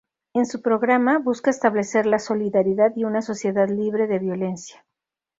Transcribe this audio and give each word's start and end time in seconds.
En 0.33 0.47
su 0.47 0.63
programa, 0.63 1.19
busca 1.19 1.51
establecer 1.51 2.07
"la 2.07 2.17
solidaridad 2.17 2.91
y 2.95 3.03
una 3.03 3.21
sociedad 3.21 3.69
libre 3.69 4.07
de 4.07 4.17
violencia". 4.17 4.83